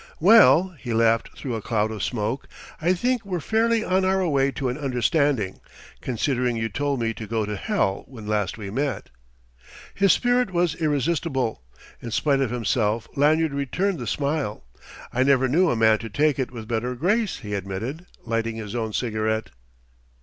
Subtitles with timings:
[0.19, 2.47] "Well," he laughed through a cloud of smoke
[2.81, 5.59] "I think we're fairly on our way to an understanding,
[6.01, 9.11] considering you told me to go to hell when last we met!"
[9.93, 11.61] His spirit was irresistible:
[12.01, 14.65] in spite of himself Lanyard returned the smile.
[15.13, 18.73] "I never knew a man to take it with better grace," he admitted, lighting his
[18.73, 19.51] own cigarette.